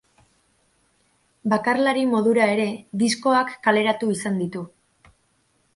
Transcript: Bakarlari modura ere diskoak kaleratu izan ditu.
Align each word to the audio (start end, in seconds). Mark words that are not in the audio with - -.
Bakarlari 1.53 2.07
modura 2.15 2.49
ere 2.55 2.67
diskoak 3.05 3.53
kaleratu 3.69 4.13
izan 4.19 4.43
ditu. 4.45 4.65